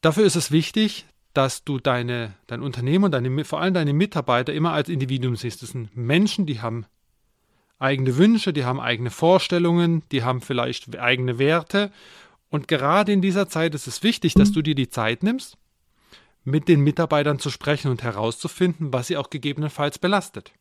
Dafür 0.00 0.24
ist 0.24 0.36
es 0.36 0.50
wichtig, 0.50 1.06
dass 1.32 1.64
du 1.64 1.78
deine, 1.78 2.34
dein 2.46 2.62
Unternehmen 2.62 3.04
und 3.04 3.10
deine, 3.12 3.44
vor 3.44 3.60
allem 3.60 3.74
deine 3.74 3.92
Mitarbeiter 3.92 4.52
immer 4.52 4.72
als 4.72 4.88
Individuum 4.88 5.36
siehst. 5.36 5.62
Das 5.62 5.70
sind 5.70 5.96
Menschen, 5.96 6.46
die 6.46 6.60
haben 6.60 6.86
eigene 7.78 8.16
Wünsche, 8.16 8.52
die 8.52 8.64
haben 8.64 8.80
eigene 8.80 9.10
Vorstellungen, 9.10 10.02
die 10.12 10.22
haben 10.22 10.40
vielleicht 10.40 10.96
eigene 10.98 11.38
Werte. 11.38 11.90
Und 12.54 12.68
gerade 12.68 13.10
in 13.10 13.20
dieser 13.20 13.48
Zeit 13.48 13.74
ist 13.74 13.88
es 13.88 14.04
wichtig, 14.04 14.34
dass 14.34 14.52
du 14.52 14.62
dir 14.62 14.76
die 14.76 14.88
Zeit 14.88 15.24
nimmst, 15.24 15.58
mit 16.44 16.68
den 16.68 16.82
Mitarbeitern 16.82 17.40
zu 17.40 17.50
sprechen 17.50 17.90
und 17.90 18.04
herauszufinden, 18.04 18.92
was 18.92 19.08
sie 19.08 19.16
auch 19.16 19.28
gegebenenfalls 19.28 19.98
belastet. 19.98 20.52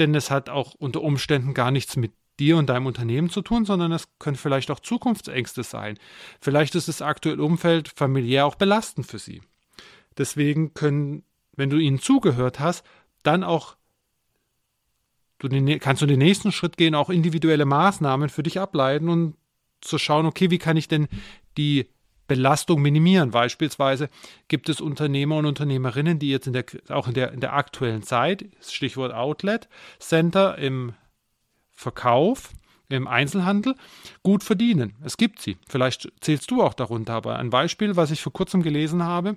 Denn 0.00 0.16
es 0.16 0.32
hat 0.32 0.48
auch 0.48 0.74
unter 0.74 1.02
Umständen 1.02 1.54
gar 1.54 1.70
nichts 1.70 1.94
mit 1.94 2.12
dir 2.40 2.56
und 2.56 2.66
deinem 2.66 2.86
Unternehmen 2.86 3.30
zu 3.30 3.42
tun, 3.42 3.64
sondern 3.64 3.92
es 3.92 4.08
können 4.18 4.34
vielleicht 4.34 4.68
auch 4.72 4.80
Zukunftsängste 4.80 5.62
sein. 5.62 5.96
Vielleicht 6.40 6.74
ist 6.74 6.88
das 6.88 7.02
aktuelle 7.02 7.44
Umfeld 7.44 7.88
familiär 7.88 8.44
auch 8.44 8.56
belastend 8.56 9.06
für 9.06 9.20
sie. 9.20 9.42
Deswegen 10.18 10.74
können, 10.74 11.22
wenn 11.52 11.70
du 11.70 11.78
ihnen 11.78 12.00
zugehört 12.00 12.58
hast, 12.58 12.84
dann 13.22 13.44
auch 13.44 13.76
du 15.38 15.46
den, 15.46 15.78
kannst 15.78 16.02
du 16.02 16.06
den 16.06 16.18
nächsten 16.18 16.50
Schritt 16.50 16.76
gehen, 16.76 16.96
auch 16.96 17.10
individuelle 17.10 17.64
Maßnahmen 17.64 18.28
für 18.28 18.42
dich 18.42 18.58
ableiten 18.58 19.08
und 19.08 19.36
zu 19.80 19.98
schauen, 19.98 20.26
okay, 20.26 20.50
wie 20.50 20.58
kann 20.58 20.76
ich 20.76 20.88
denn 20.88 21.08
die 21.56 21.86
Belastung 22.26 22.82
minimieren. 22.82 23.30
Beispielsweise 23.30 24.08
gibt 24.48 24.68
es 24.68 24.80
Unternehmer 24.80 25.36
und 25.36 25.46
Unternehmerinnen, 25.46 26.18
die 26.18 26.30
jetzt 26.30 26.46
in 26.46 26.52
der, 26.52 26.64
auch 26.88 27.08
in 27.08 27.14
der, 27.14 27.32
in 27.32 27.40
der 27.40 27.52
aktuellen 27.52 28.02
Zeit, 28.02 28.46
Stichwort 28.60 29.12
Outlet 29.12 29.68
Center 29.98 30.58
im 30.58 30.94
Verkauf, 31.72 32.52
im 32.88 33.06
Einzelhandel, 33.06 33.74
gut 34.22 34.44
verdienen. 34.44 34.94
Es 35.04 35.16
gibt 35.16 35.40
sie. 35.40 35.56
Vielleicht 35.68 36.10
zählst 36.20 36.50
du 36.50 36.62
auch 36.62 36.74
darunter. 36.74 37.14
Aber 37.14 37.38
ein 37.38 37.50
Beispiel, 37.50 37.96
was 37.96 38.10
ich 38.10 38.22
vor 38.22 38.32
kurzem 38.32 38.62
gelesen 38.62 39.02
habe, 39.02 39.36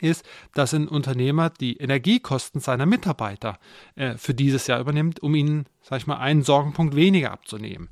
ist, 0.00 0.24
dass 0.54 0.72
ein 0.72 0.88
Unternehmer 0.88 1.50
die 1.50 1.76
Energiekosten 1.76 2.60
seiner 2.60 2.86
Mitarbeiter 2.86 3.58
äh, 3.96 4.16
für 4.16 4.34
dieses 4.34 4.68
Jahr 4.68 4.80
übernimmt, 4.80 5.20
um 5.20 5.34
ihnen, 5.34 5.66
sag 5.82 5.98
ich 5.98 6.06
mal, 6.06 6.18
einen 6.18 6.42
Sorgenpunkt 6.42 6.94
weniger 6.94 7.32
abzunehmen. 7.32 7.90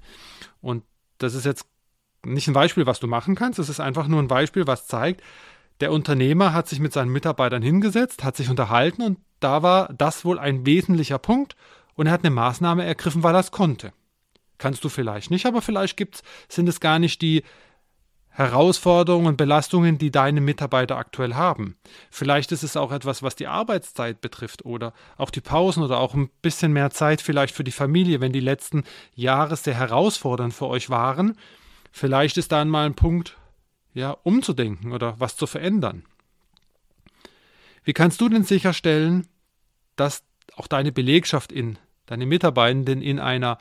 Und 0.61 0.85
das 1.19 1.35
ist 1.35 1.45
jetzt 1.45 1.67
nicht 2.25 2.49
ein 2.49 2.55
Beispiel, 2.55 2.87
was 2.87 3.01
du 3.01 3.07
machen 3.07 3.35
kannst, 3.35 3.59
es 3.59 3.69
ist 3.69 3.81
einfach 3.81 4.09
nur 4.09 4.21
ein 4.21 4.29
Beispiel, 4.29 4.67
was 4.67 4.87
zeigt, 4.87 5.23
der 5.81 5.93
Unternehmer 5.93 6.53
hat 6.53 6.69
sich 6.69 6.81
mit 6.81 6.93
seinen 6.93 7.13
Mitarbeitern 7.13 7.63
hingesetzt, 7.63 8.25
hat 8.25 8.37
sich 8.37 8.51
unterhalten 8.51 9.03
und 9.03 9.19
da 9.41 9.63
war 9.63 9.93
das 9.93 10.25
wohl 10.25 10.39
ein 10.39 10.67
wesentlicher 10.67 11.19
Punkt 11.19 11.55
und 11.95 12.07
er 12.07 12.13
hat 12.13 12.25
eine 12.25 12.35
Maßnahme 12.35 12.85
ergriffen, 12.85 13.23
weil 13.23 13.35
er 13.35 13.41
es 13.41 13.53
konnte. 13.53 13.93
Kannst 14.59 14.83
du 14.83 14.89
vielleicht 14.89 15.31
nicht, 15.31 15.47
aber 15.47 15.63
vielleicht 15.63 15.97
gibt's, 15.97 16.25
sind 16.49 16.69
es 16.69 16.81
gar 16.81 16.99
nicht 16.99 17.23
die 17.23 17.45
Herausforderungen 18.39 19.27
und 19.27 19.37
Belastungen, 19.37 19.99
die 19.99 20.11
deine 20.11 20.41
Mitarbeiter 20.41 20.97
aktuell 20.97 21.35
haben. 21.35 21.77
Vielleicht 22.11 22.53
ist 22.53 22.63
es 22.63 22.77
auch 22.77 22.93
etwas, 22.93 23.23
was 23.23 23.37
die 23.37 23.49
Arbeitszeit 23.49 24.21
betrifft 24.21 24.65
oder 24.65 24.93
auch 25.17 25.31
die 25.31 25.41
Pausen 25.41 25.83
oder 25.83 25.99
auch 25.99 26.15
ein 26.15 26.31
bisschen 26.41 26.73
mehr 26.73 26.91
Zeit 26.91 27.21
vielleicht 27.21 27.55
für 27.55 27.65
die 27.65 27.73
Familie, 27.73 28.21
wenn 28.21 28.33
die 28.33 28.41
letzten 28.41 28.85
Jahre 29.15 29.57
sehr 29.57 29.75
herausfordernd 29.75 30.55
für 30.55 30.69
euch 30.69 30.89
waren 30.89 31.37
Vielleicht 31.93 32.37
ist 32.37 32.53
da 32.53 32.65
mal 32.65 32.87
ein 32.87 32.95
Punkt, 32.95 33.37
ja, 33.95 34.13
umzudenken 34.23 34.93
oder 34.93 35.19
was 35.19 35.37
zu 35.37 35.47
verändern. 35.47 36.05
Wie 37.83 37.93
kannst 37.93 38.21
du 38.21 38.29
denn 38.29 38.45
sicherstellen, 38.45 39.27
dass 39.97 40.23
auch 40.55 40.67
deine 40.67 40.93
Belegschaft 40.93 41.53
in, 41.53 41.79
deine 42.07 42.27
Mitarbeitenden 42.27 43.03
in 43.03 43.19
einer 43.19 43.59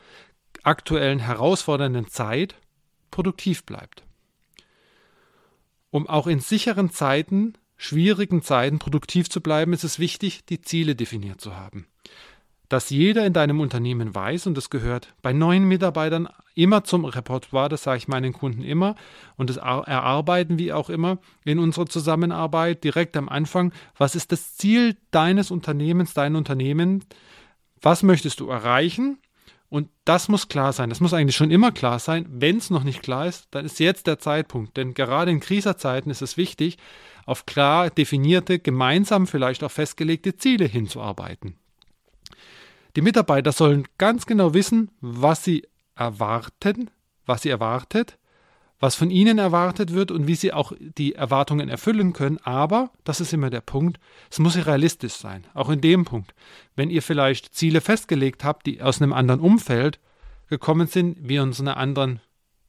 aktuellen 0.64 1.20
herausfordernden 1.20 2.10
Zeit 2.10 2.56
produktiv 3.10 3.64
bleibt? 3.64 4.04
Um 5.98 6.06
auch 6.06 6.28
in 6.28 6.42
sicheren 6.42 6.92
Zeiten, 6.92 7.54
schwierigen 7.76 8.44
Zeiten 8.44 8.78
produktiv 8.78 9.32
zu 9.32 9.42
bleiben, 9.42 9.74
ist 9.74 9.84
es 9.84 9.98
wichtig, 9.98 10.46
die 10.46 10.62
Ziele 10.62 10.96
definiert 10.96 11.42
zu 11.42 11.56
haben. 11.56 11.88
Dass 12.70 12.92
jeder 12.92 13.26
in 13.26 13.34
deinem 13.34 13.60
Unternehmen 13.60 14.14
weiß, 14.14 14.46
und 14.46 14.56
das 14.56 14.70
gehört 14.70 15.16
bei 15.24 15.34
neuen 15.34 15.64
Mitarbeitern 15.68 16.30
immer 16.54 16.84
zum 16.84 17.04
Repertoire, 17.04 17.68
das 17.68 17.82
sage 17.82 17.98
ich 17.98 18.08
meinen 18.08 18.32
Kunden 18.32 18.62
immer, 18.62 18.94
und 19.38 19.50
das 19.50 19.58
erarbeiten 19.58 20.60
wir 20.60 20.78
auch 20.78 20.92
immer 20.92 21.18
in 21.46 21.58
unserer 21.58 21.88
Zusammenarbeit 21.88 22.84
direkt 22.84 23.18
am 23.18 23.28
Anfang, 23.28 23.74
was 23.98 24.14
ist 24.14 24.32
das 24.32 24.56
Ziel 24.56 24.98
deines 25.10 25.50
Unternehmens, 25.50 26.14
dein 26.14 26.36
Unternehmen, 26.36 27.06
was 27.82 28.04
möchtest 28.04 28.40
du 28.40 28.50
erreichen 28.50 29.18
und 29.70 29.90
das 30.06 30.30
muss 30.30 30.48
klar 30.48 30.72
sein. 30.72 30.90
Das 30.90 31.02
muss 31.02 31.14
eigentlich 31.14 31.36
schon 31.36 31.52
immer 31.52 31.72
klar 31.72 32.00
sein. 32.00 32.26
Wenn 32.30 32.58
es 32.58 32.70
noch 32.70 32.84
nicht 32.84 33.02
klar 33.02 33.28
ist, 33.28 33.48
dann 33.52 33.66
ist 33.66 33.80
jetzt 33.80 34.08
der 34.08 34.18
Zeitpunkt. 34.18 34.78
Denn 34.78 34.94
gerade 34.94 35.32
in 35.32 35.42
Krisenzeiten 35.42 36.10
ist 36.10 36.22
es 36.22 36.38
wichtig, 36.38 36.78
auf 37.26 37.46
klar 37.46 37.90
definierte, 37.90 38.60
gemeinsam 38.60 39.28
vielleicht 39.28 39.64
auch 39.64 39.72
festgelegte 39.72 40.38
Ziele 40.38 40.66
hinzuarbeiten. 40.66 41.58
Die 42.96 43.02
Mitarbeiter 43.02 43.52
sollen 43.52 43.88
ganz 43.98 44.26
genau 44.26 44.54
wissen, 44.54 44.90
was 45.02 45.44
sie 45.44 45.68
erwarten, 45.96 46.90
was 47.26 47.42
sie 47.42 47.50
erwartet, 47.50 48.18
was 48.80 48.96
von 48.96 49.10
ihnen 49.10 49.40
erwartet 49.40 49.94
wird 49.94 50.12
und 50.12 50.28
wie 50.28 50.36
sie 50.36 50.54
auch 50.54 50.72
die 50.80 51.16
Erwartungen 51.16 51.70
erfüllen 51.70 52.14
können. 52.14 52.38
Aber, 52.44 52.92
das 53.04 53.22
ist 53.22 53.34
immer 53.34 53.50
der 53.50 53.62
Punkt, 53.62 54.00
es 54.30 54.40
muss 54.40 54.56
realistisch 54.56 55.14
sein. 55.14 55.46
Auch 55.54 55.70
in 55.70 55.82
dem 55.82 56.06
Punkt. 56.06 56.34
Wenn 56.76 56.90
ihr 56.90 57.02
vielleicht 57.02 57.56
Ziele 57.56 57.82
festgelegt 57.82 58.44
habt, 58.44 58.66
die 58.66 58.82
aus 58.82 59.02
einem 59.02 59.14
anderen 59.14 59.40
Umfeld 59.40 60.00
gekommen 60.48 60.88
sind, 60.88 61.18
wir 61.28 61.42
uns 61.42 61.60
in 61.60 61.68
einer 61.68 61.78
anderen 61.78 62.22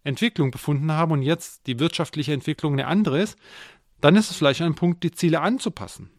Entwicklung 0.02 0.50
befunden 0.50 0.92
haben 0.92 1.12
und 1.12 1.22
jetzt 1.22 1.66
die 1.66 1.78
wirtschaftliche 1.78 2.32
Entwicklung 2.32 2.72
eine 2.72 2.86
andere 2.86 3.20
ist, 3.20 3.36
dann 4.00 4.16
ist 4.16 4.30
es 4.30 4.36
vielleicht 4.36 4.62
ein 4.62 4.74
Punkt, 4.74 5.02
die 5.02 5.10
Ziele 5.10 5.40
anzupassen. 5.40 6.10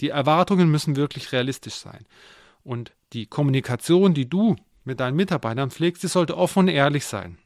Die 0.00 0.10
Erwartungen 0.10 0.70
müssen 0.70 0.96
wirklich 0.96 1.32
realistisch 1.32 1.74
sein. 1.74 2.04
Und 2.62 2.92
die 3.12 3.26
Kommunikation, 3.26 4.14
die 4.14 4.28
du 4.28 4.56
mit 4.84 5.00
deinen 5.00 5.16
Mitarbeitern 5.16 5.70
pflegst, 5.70 6.02
die 6.02 6.08
sollte 6.08 6.36
offen 6.36 6.60
und 6.60 6.68
ehrlich 6.68 7.04
sein. 7.06 7.38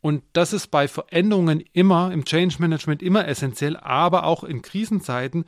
Und 0.00 0.22
das 0.32 0.52
ist 0.52 0.68
bei 0.68 0.88
Veränderungen 0.88 1.62
immer, 1.72 2.10
im 2.12 2.24
Change 2.24 2.56
Management 2.58 3.02
immer 3.02 3.28
essentiell, 3.28 3.76
aber 3.76 4.24
auch 4.24 4.44
in 4.44 4.62
Krisenzeiten. 4.62 5.44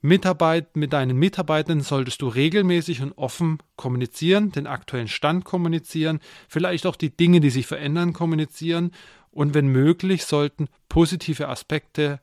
Mitarbeit 0.00 0.76
mit 0.76 0.94
deinen 0.94 1.18
Mitarbeitern 1.18 1.82
solltest 1.82 2.22
du 2.22 2.28
regelmäßig 2.28 3.02
und 3.02 3.12
offen 3.12 3.58
kommunizieren, 3.76 4.50
den 4.50 4.66
aktuellen 4.66 5.08
Stand 5.08 5.44
kommunizieren, 5.44 6.20
vielleicht 6.48 6.86
auch 6.86 6.96
die 6.96 7.14
Dinge, 7.14 7.40
die 7.40 7.50
sich 7.50 7.66
verändern, 7.66 8.14
kommunizieren 8.14 8.92
und 9.30 9.52
wenn 9.52 9.68
möglich 9.68 10.24
sollten 10.24 10.68
positive 10.88 11.48
Aspekte 11.48 12.20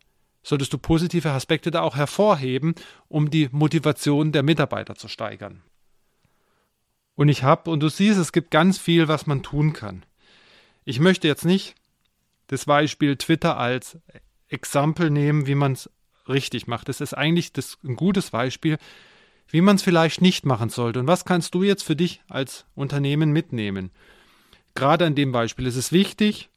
solltest 0.47 0.71
du 0.71 0.77
positive 0.77 1.31
Aspekte 1.31 1.71
da 1.71 1.81
auch 1.81 1.97
hervorheben, 1.97 2.75
um 3.09 3.29
die 3.29 3.49
Motivation 3.51 4.31
der 4.31 4.43
Mitarbeiter 4.43 4.95
zu 4.95 5.09
steigern. 5.09 5.61
Und 7.15 7.27
ich 7.27 7.43
habe, 7.43 7.69
und 7.69 7.81
du 7.81 7.89
siehst, 7.89 8.17
es 8.17 8.31
gibt 8.31 8.49
ganz 8.49 8.77
viel, 8.77 9.09
was 9.09 9.27
man 9.27 9.43
tun 9.43 9.73
kann. 9.73 10.05
Ich 10.89 11.01
möchte 11.01 11.27
jetzt 11.27 11.43
nicht 11.43 11.75
das 12.47 12.63
Beispiel 12.63 13.17
Twitter 13.17 13.57
als 13.57 13.97
Exempel 14.47 15.09
nehmen, 15.09 15.45
wie 15.45 15.53
man 15.53 15.73
es 15.73 15.89
richtig 16.29 16.67
macht. 16.67 16.87
Das 16.87 17.01
ist 17.01 17.13
eigentlich 17.13 17.51
das, 17.51 17.77
ein 17.83 17.97
gutes 17.97 18.29
Beispiel, 18.29 18.77
wie 19.49 19.59
man 19.59 19.75
es 19.75 19.83
vielleicht 19.83 20.21
nicht 20.21 20.45
machen 20.45 20.69
sollte. 20.69 21.01
Und 21.01 21.07
was 21.07 21.25
kannst 21.25 21.53
du 21.53 21.63
jetzt 21.63 21.83
für 21.83 21.97
dich 21.97 22.21
als 22.29 22.63
Unternehmen 22.73 23.33
mitnehmen? 23.33 23.91
Gerade 24.75 25.05
an 25.05 25.15
dem 25.15 25.33
Beispiel 25.33 25.65
ist 25.65 25.75
es 25.75 25.91
wichtig, 25.91 26.47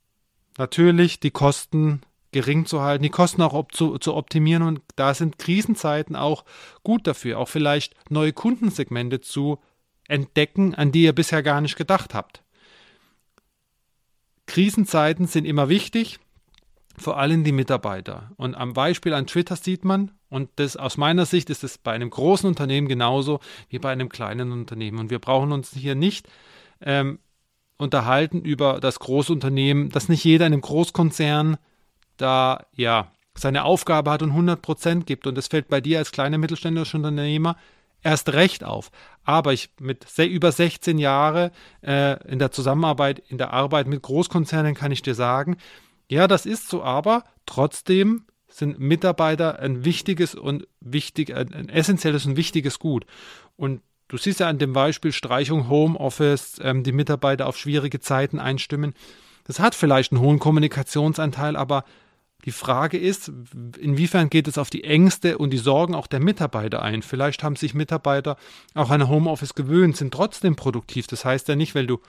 natürlich 0.59 1.19
die 1.19 1.33
Kosten 1.33 2.03
gering 2.31 2.67
zu 2.67 2.83
halten, 2.83 3.03
die 3.03 3.11
Kosten 3.11 3.43
auch 3.43 3.53
op 3.53 3.75
zu, 3.75 3.99
zu 3.99 4.15
optimieren 4.15 4.63
und 4.63 4.81
da 4.95 5.13
sind 5.13 5.41
Krisenzeiten 5.41 6.15
auch 6.15 6.45
gut 6.85 7.09
dafür, 7.09 7.41
auch 7.41 7.49
vielleicht 7.49 7.97
neue 8.13 8.33
Kundensegmente 8.33 9.21
zu 9.21 9.59
entdecken, 10.07 10.77
an 10.77 10.93
die 10.93 11.03
ihr 11.03 11.17
bisher 11.17 11.43
gar 11.43 11.61
nicht 11.61 11.75
gedacht 11.75 12.15
habt. 12.15 12.45
Krisenzeiten 14.51 15.29
sind 15.29 15.45
immer 15.45 15.69
wichtig, 15.69 16.19
vor 16.99 17.19
allem 17.19 17.45
die 17.45 17.53
Mitarbeiter. 17.53 18.33
Und 18.37 18.57
am 18.57 18.73
Beispiel 18.73 19.15
an 19.15 19.29
Twitter 19.29 19.55
sieht 19.55 19.85
man, 19.85 20.11
und 20.29 20.51
das 20.57 20.77
aus 20.77 20.97
meiner 20.97 21.25
Sicht 21.25 21.51
ist 21.51 21.63
es 21.63 21.79
bei 21.79 21.93
einem 21.93 22.11
großen 22.11 22.49
Unternehmen 22.49 22.89
genauso 22.89 23.39
wie 23.69 23.79
bei 23.79 23.93
einem 23.93 24.09
kleinen 24.09 24.51
Unternehmen. 24.51 24.99
Und 24.99 25.11
wir 25.11 25.21
brauchen 25.21 25.53
uns 25.53 25.73
hier 25.73 25.95
nicht 25.95 26.29
ähm, 26.81 27.21
unterhalten 27.79 28.43
über 28.43 28.81
das 28.81 28.99
Großunternehmen, 28.99 29.91
dass 29.91 30.09
nicht 30.09 30.25
jeder 30.25 30.47
in 30.47 30.53
einem 30.53 30.63
Großkonzern 30.63 31.57
da 32.17 32.67
ja 32.75 33.13
seine 33.37 33.63
Aufgabe 33.63 34.11
hat 34.11 34.23
und 34.23 34.31
100 34.31 34.61
Prozent 34.61 35.07
gibt. 35.07 35.29
Und 35.29 35.37
das 35.37 35.47
fällt 35.47 35.69
bei 35.69 35.81
dir 35.81 35.99
als 35.99 36.11
kleiner 36.11 36.39
mittelständischer 36.39 36.99
Unternehmer 36.99 37.57
erst 38.03 38.33
recht 38.33 38.65
auf. 38.65 38.91
Aber 39.25 39.53
ich 39.53 39.71
mit 39.81 40.07
über 40.19 40.53
16 40.53 40.99
Jahren 40.99 41.51
äh, 41.83 42.23
in 42.29 42.39
der 42.39 42.51
Zusammenarbeit, 42.51 43.19
in 43.29 43.39
der 43.39 43.53
Arbeit 43.53 43.87
mit 43.87 44.03
Großkonzernen 44.03 44.75
kann 44.75 44.93
ich 44.93 45.03
dir 45.03 45.15
sagen, 45.15 45.57
ja, 46.09 46.27
das 46.27 46.47
ist 46.47 46.69
so, 46.69 46.83
aber 46.83 47.25
trotzdem 47.47 48.25
sind 48.49 48.81
Mitarbeiter 48.81 49.61
ein 49.61 49.85
wichtiges 49.85 50.35
und 50.35 50.67
wichtig, 50.81 51.35
ein, 51.35 51.55
ein 51.55 51.69
essentielles 51.69 52.27
und 52.27 52.37
wichtiges 52.37 52.79
Gut. 52.79 53.07
Und 53.57 53.83
du 54.09 54.17
siehst 54.17 54.41
ja 54.41 54.49
an 54.49 54.59
dem 54.59 54.73
Beispiel 54.73 55.13
Streichung 55.13 55.69
Homeoffice, 55.69 56.61
ähm, 56.63 56.83
die 56.83 56.93
Mitarbeiter 56.93 57.47
auf 57.47 57.57
schwierige 57.57 58.01
Zeiten 58.01 58.41
einstimmen. 58.41 58.95
Das 59.45 59.61
hat 59.61 59.75
vielleicht 59.75 60.13
einen 60.13 60.21
hohen 60.21 60.39
Kommunikationsanteil, 60.39 61.57
aber 61.57 61.85
die 62.45 62.53
Frage 62.53 62.99
ist, 62.99 63.31
inwiefern 63.79 64.31
geht 64.31 64.49
es 64.49 64.59
auf 64.59 64.71
die 64.71 64.85
Ängste 64.85 65.39
und 65.39 65.51
die 65.51 65.59
Sorgen 65.59 65.95
auch 65.95 66.07
der 66.07 66.21
Mitarbeiter 66.21 66.83
ein? 66.83 67.03
Vielleicht 67.03 67.43
haben 67.43 67.57
sich 67.57 67.75
Mitarbeiter 67.75 68.37
auch 68.75 68.91
an 68.91 69.09
Homeoffice 69.09 69.55
gewöhnt, 69.55 69.97
sind 69.97 70.15
trotzdem 70.15 70.57
produktiv. 70.57 71.07
Das 71.07 71.25
heißt 71.25 71.49
ja 71.49 71.57
nicht, 71.57 71.75
weil 71.75 71.87
du 71.87 72.01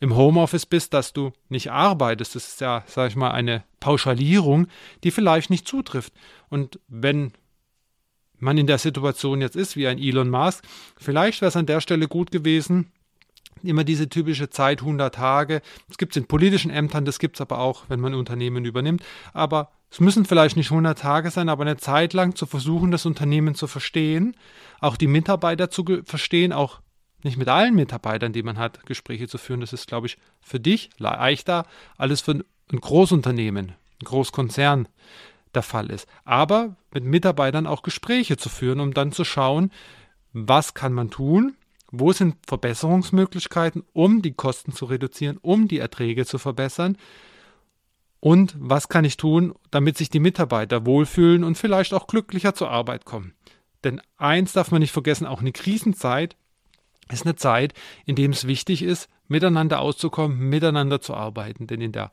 im 0.00 0.14
Homeoffice 0.14 0.66
bist, 0.66 0.92
dass 0.92 1.12
du 1.12 1.32
nicht 1.48 1.70
arbeitest. 1.70 2.34
Das 2.34 2.48
ist 2.48 2.60
ja, 2.60 2.84
sag 2.86 3.10
ich 3.10 3.16
mal, 3.16 3.30
eine 3.30 3.64
Pauschalierung, 3.80 4.66
die 5.04 5.10
vielleicht 5.10 5.50
nicht 5.50 5.66
zutrifft. 5.66 6.12
Und 6.48 6.78
wenn 6.88 7.32
man 8.38 8.58
in 8.58 8.66
der 8.66 8.78
Situation 8.78 9.40
jetzt 9.40 9.56
ist, 9.56 9.76
wie 9.76 9.86
ein 9.86 9.98
Elon 9.98 10.28
Musk, 10.28 10.64
vielleicht 10.98 11.40
wäre 11.40 11.48
es 11.48 11.56
an 11.56 11.66
der 11.66 11.80
Stelle 11.80 12.08
gut 12.08 12.30
gewesen, 12.30 12.92
immer 13.62 13.84
diese 13.84 14.08
typische 14.08 14.50
Zeit 14.50 14.80
100 14.80 15.14
Tage. 15.14 15.62
Das 15.88 15.98
gibt 15.98 16.12
es 16.12 16.16
in 16.18 16.26
politischen 16.26 16.70
Ämtern, 16.70 17.04
das 17.04 17.18
gibt 17.18 17.36
es 17.36 17.40
aber 17.40 17.58
auch, 17.58 17.84
wenn 17.88 18.00
man 18.00 18.14
Unternehmen 18.14 18.64
übernimmt. 18.64 19.02
Aber 19.32 19.70
es 19.90 20.00
müssen 20.00 20.24
vielleicht 20.24 20.56
nicht 20.56 20.70
100 20.70 20.98
Tage 20.98 21.30
sein, 21.30 21.48
aber 21.48 21.62
eine 21.62 21.76
Zeit 21.76 22.12
lang 22.12 22.34
zu 22.34 22.46
versuchen, 22.46 22.90
das 22.90 23.06
Unternehmen 23.06 23.54
zu 23.54 23.66
verstehen, 23.66 24.36
auch 24.80 24.96
die 24.96 25.06
Mitarbeiter 25.06 25.70
zu 25.70 25.84
verstehen, 26.04 26.52
auch 26.52 26.80
nicht 27.22 27.36
mit 27.36 27.48
allen 27.48 27.74
Mitarbeitern, 27.74 28.32
die 28.32 28.42
man 28.42 28.58
hat, 28.58 28.84
Gespräche 28.86 29.28
zu 29.28 29.38
führen. 29.38 29.60
Das 29.60 29.72
ist, 29.72 29.86
glaube 29.86 30.06
ich, 30.06 30.18
für 30.40 30.60
dich 30.60 30.90
leichter, 30.98 31.66
alles 31.96 32.20
für 32.20 32.32
ein 32.32 32.80
Großunternehmen, 32.80 33.70
ein 33.70 34.04
Großkonzern 34.04 34.88
der 35.54 35.62
Fall 35.62 35.90
ist. 35.90 36.06
Aber 36.24 36.76
mit 36.92 37.04
Mitarbeitern 37.04 37.66
auch 37.66 37.82
Gespräche 37.82 38.36
zu 38.36 38.48
führen, 38.48 38.80
um 38.80 38.92
dann 38.92 39.12
zu 39.12 39.24
schauen, 39.24 39.72
was 40.32 40.74
kann 40.74 40.92
man 40.92 41.10
tun, 41.10 41.56
wo 41.90 42.12
sind 42.12 42.36
Verbesserungsmöglichkeiten, 42.46 43.84
um 43.92 44.20
die 44.20 44.34
Kosten 44.34 44.72
zu 44.72 44.84
reduzieren, 44.84 45.38
um 45.40 45.68
die 45.68 45.78
Erträge 45.78 46.26
zu 46.26 46.38
verbessern 46.38 46.98
und 48.26 48.56
was 48.58 48.88
kann 48.88 49.04
ich 49.04 49.16
tun, 49.16 49.54
damit 49.70 49.96
sich 49.96 50.10
die 50.10 50.18
Mitarbeiter 50.18 50.84
wohlfühlen 50.84 51.44
und 51.44 51.56
vielleicht 51.56 51.94
auch 51.94 52.08
glücklicher 52.08 52.56
zur 52.56 52.68
Arbeit 52.68 53.04
kommen. 53.04 53.34
Denn 53.84 54.02
eins 54.16 54.52
darf 54.52 54.72
man 54.72 54.80
nicht 54.80 54.90
vergessen, 54.90 55.28
auch 55.28 55.38
eine 55.38 55.52
Krisenzeit 55.52 56.36
ist 57.08 57.24
eine 57.24 57.36
Zeit, 57.36 57.72
in 58.04 58.16
der 58.16 58.28
es 58.30 58.48
wichtig 58.48 58.82
ist, 58.82 59.08
miteinander 59.28 59.78
auszukommen, 59.78 60.40
miteinander 60.40 61.00
zu 61.00 61.14
arbeiten. 61.14 61.68
Denn 61.68 61.80
in 61.80 61.92
der, 61.92 62.10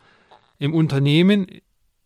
im 0.59 0.75
Unternehmen, 0.75 1.47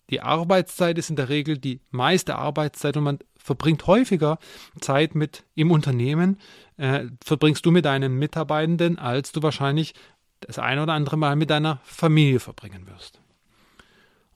die 0.09 0.21
Arbeitszeit 0.21 0.97
ist 0.97 1.09
in 1.09 1.17
der 1.17 1.27
Regel 1.27 1.57
die 1.57 1.81
meiste 1.91 2.37
Arbeitszeit 2.37 2.95
und 2.95 3.03
man 3.03 3.19
verbringt 3.35 3.87
häufiger 3.87 4.39
Zeit 4.79 5.15
mit 5.15 5.43
im 5.53 5.69
Unternehmen, 5.69 6.39
äh, 6.77 7.07
verbringst 7.25 7.65
du 7.65 7.71
mit 7.71 7.83
deinen 7.83 8.17
Mitarbeitenden, 8.17 8.99
als 8.99 9.33
du 9.33 9.43
wahrscheinlich 9.43 9.95
das 10.39 10.59
ein 10.59 10.79
oder 10.79 10.93
andere 10.93 11.17
Mal 11.17 11.35
mit 11.35 11.49
deiner 11.49 11.81
Familie 11.83 12.39
verbringen 12.39 12.87
wirst. 12.87 13.19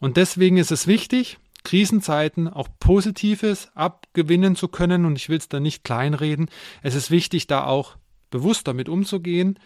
Und 0.02 0.18
deswegen 0.18 0.58
ist 0.58 0.72
es 0.72 0.88
wichtig, 0.88 1.38
Krisenzeiten 1.64 2.48
auch 2.48 2.68
Positives 2.80 3.70
abgewinnen 3.76 4.56
zu 4.56 4.68
können 4.68 5.06
und 5.06 5.16
ich 5.16 5.30
will 5.30 5.38
es 5.38 5.48
da 5.48 5.60
nicht 5.60 5.84
kleinreden. 5.84 6.50
Es 6.82 6.96
ist 6.96 7.12
wichtig, 7.12 7.46
da 7.46 7.66
auch 7.66 7.98
bewusst 8.32 8.68
damit 8.68 8.90
umzugehen. 8.90 9.60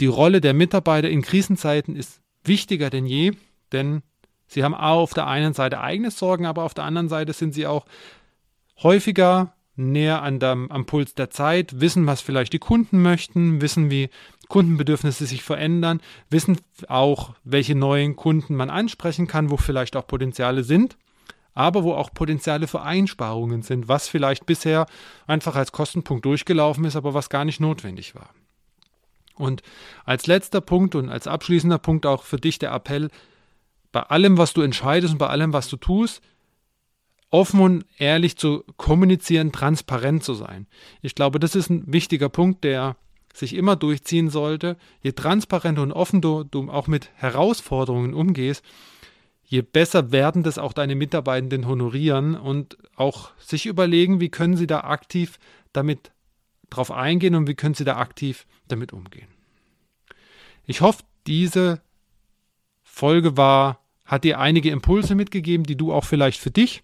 Die 0.00 0.06
Rolle 0.06 0.40
der 0.40 0.54
Mitarbeiter 0.54 1.10
in 1.10 1.20
Krisenzeiten 1.20 1.94
ist 1.94 2.22
wichtiger 2.42 2.88
denn 2.88 3.04
je, 3.04 3.32
denn 3.70 4.02
sie 4.46 4.64
haben 4.64 4.74
auf 4.74 5.12
der 5.12 5.26
einen 5.26 5.52
Seite 5.52 5.80
eigene 5.80 6.10
Sorgen, 6.10 6.46
aber 6.46 6.64
auf 6.64 6.72
der 6.72 6.84
anderen 6.84 7.10
Seite 7.10 7.34
sind 7.34 7.52
sie 7.52 7.66
auch 7.66 7.84
häufiger 8.82 9.54
näher 9.76 10.22
an 10.22 10.38
der, 10.38 10.52
am 10.70 10.86
Puls 10.86 11.14
der 11.14 11.28
Zeit, 11.28 11.80
wissen, 11.80 12.06
was 12.06 12.22
vielleicht 12.22 12.54
die 12.54 12.58
Kunden 12.58 13.02
möchten, 13.02 13.60
wissen, 13.60 13.90
wie 13.90 14.08
Kundenbedürfnisse 14.50 15.24
sich 15.24 15.42
verändern, 15.42 16.02
wissen 16.28 16.58
auch, 16.88 17.34
welche 17.44 17.74
neuen 17.74 18.16
Kunden 18.16 18.54
man 18.54 18.68
ansprechen 18.68 19.26
kann, 19.26 19.50
wo 19.50 19.56
vielleicht 19.56 19.96
auch 19.96 20.06
Potenziale 20.06 20.62
sind, 20.64 20.98
aber 21.54 21.82
wo 21.84 21.94
auch 21.94 22.12
Potenziale 22.12 22.66
für 22.66 22.82
Einsparungen 22.82 23.62
sind, 23.62 23.88
was 23.88 24.08
vielleicht 24.08 24.44
bisher 24.44 24.86
einfach 25.26 25.56
als 25.56 25.72
Kostenpunkt 25.72 26.26
durchgelaufen 26.26 26.84
ist, 26.84 26.96
aber 26.96 27.14
was 27.14 27.30
gar 27.30 27.46
nicht 27.46 27.60
notwendig 27.60 28.14
war. 28.14 28.30
Und 29.36 29.62
als 30.04 30.26
letzter 30.26 30.60
Punkt 30.60 30.94
und 30.94 31.08
als 31.08 31.26
abschließender 31.26 31.78
Punkt 31.78 32.04
auch 32.04 32.24
für 32.24 32.36
dich 32.36 32.58
der 32.58 32.72
Appell, 32.72 33.08
bei 33.92 34.02
allem, 34.02 34.36
was 34.36 34.52
du 34.52 34.60
entscheidest 34.60 35.14
und 35.14 35.18
bei 35.18 35.28
allem, 35.28 35.52
was 35.52 35.68
du 35.68 35.76
tust, 35.76 36.20
offen 37.30 37.60
und 37.60 37.84
ehrlich 37.98 38.36
zu 38.36 38.64
kommunizieren, 38.76 39.52
transparent 39.52 40.22
zu 40.24 40.34
sein. 40.34 40.66
Ich 41.00 41.14
glaube, 41.14 41.38
das 41.38 41.54
ist 41.54 41.70
ein 41.70 41.84
wichtiger 41.92 42.28
Punkt, 42.28 42.64
der 42.64 42.96
sich 43.32 43.54
immer 43.54 43.76
durchziehen 43.76 44.30
sollte. 44.30 44.76
Je 45.02 45.12
transparenter 45.12 45.82
und 45.82 45.92
offen 45.92 46.20
du, 46.20 46.44
du 46.44 46.70
auch 46.70 46.86
mit 46.86 47.10
Herausforderungen 47.14 48.14
umgehst, 48.14 48.64
je 49.44 49.62
besser 49.62 50.12
werden 50.12 50.42
das 50.42 50.58
auch 50.58 50.72
deine 50.72 50.94
Mitarbeitenden 50.94 51.66
honorieren 51.66 52.36
und 52.36 52.76
auch 52.94 53.32
sich 53.38 53.66
überlegen, 53.66 54.20
wie 54.20 54.28
können 54.28 54.56
sie 54.56 54.66
da 54.66 54.80
aktiv 54.82 55.38
damit 55.72 56.12
drauf 56.70 56.90
eingehen 56.90 57.34
und 57.34 57.48
wie 57.48 57.54
können 57.54 57.74
sie 57.74 57.84
da 57.84 57.96
aktiv 57.96 58.46
damit 58.68 58.92
umgehen. 58.92 59.28
Ich 60.66 60.80
hoffe, 60.80 61.02
diese 61.26 61.80
Folge 62.84 63.36
war, 63.36 63.80
hat 64.04 64.24
dir 64.24 64.38
einige 64.38 64.70
Impulse 64.70 65.14
mitgegeben, 65.14 65.64
die 65.64 65.76
du 65.76 65.92
auch 65.92 66.04
vielleicht 66.04 66.40
für 66.40 66.50
dich 66.50 66.82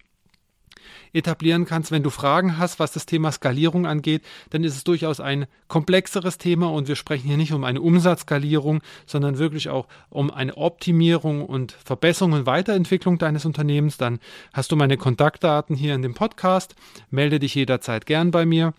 etablieren 1.13 1.65
kannst. 1.65 1.91
Wenn 1.91 2.03
du 2.03 2.09
Fragen 2.09 2.57
hast, 2.57 2.79
was 2.79 2.91
das 2.91 3.05
Thema 3.05 3.31
Skalierung 3.31 3.85
angeht, 3.85 4.23
dann 4.49 4.63
ist 4.63 4.75
es 4.75 4.83
durchaus 4.83 5.19
ein 5.19 5.47
komplexeres 5.67 6.37
Thema 6.37 6.71
und 6.71 6.87
wir 6.87 6.95
sprechen 6.95 7.27
hier 7.27 7.37
nicht 7.37 7.53
um 7.53 7.63
eine 7.63 7.81
Umsatzskalierung, 7.81 8.81
sondern 9.05 9.37
wirklich 9.37 9.69
auch 9.69 9.87
um 10.09 10.31
eine 10.31 10.55
Optimierung 10.57 11.45
und 11.45 11.71
Verbesserung 11.71 12.33
und 12.33 12.45
Weiterentwicklung 12.45 13.17
deines 13.17 13.45
Unternehmens. 13.45 13.97
Dann 13.97 14.19
hast 14.53 14.71
du 14.71 14.75
meine 14.75 14.97
Kontaktdaten 14.97 15.75
hier 15.75 15.95
in 15.95 16.01
dem 16.01 16.13
Podcast. 16.13 16.75
Melde 17.09 17.39
dich 17.39 17.55
jederzeit 17.55 18.05
gern 18.05 18.31
bei 18.31 18.45
mir 18.45 18.73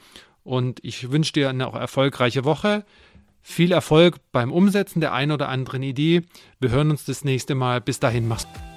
und 0.44 0.80
ich 0.82 1.10
wünsche 1.10 1.32
dir 1.32 1.50
eine 1.50 1.66
auch 1.66 1.74
erfolgreiche 1.74 2.44
Woche. 2.44 2.84
Viel 3.42 3.72
Erfolg 3.72 4.16
beim 4.32 4.52
Umsetzen 4.52 5.00
der 5.00 5.12
ein 5.12 5.30
oder 5.30 5.48
anderen 5.48 5.82
Idee. 5.82 6.22
Wir 6.60 6.70
hören 6.70 6.90
uns 6.90 7.04
das 7.04 7.24
nächste 7.24 7.54
Mal. 7.54 7.80
Bis 7.80 8.00
dahin, 8.00 8.28
mach's 8.28 8.46
gut. 8.46 8.67